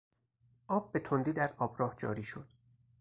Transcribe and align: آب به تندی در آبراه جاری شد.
آب 0.67 0.91
به 0.91 0.99
تندی 0.99 1.33
در 1.33 1.53
آبراه 1.57 1.95
جاری 1.97 2.23
شد. 2.23 2.47